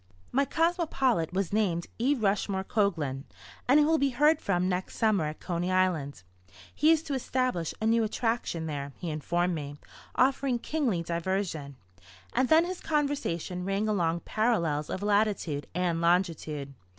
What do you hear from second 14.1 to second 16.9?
parallels of latitude and longitude.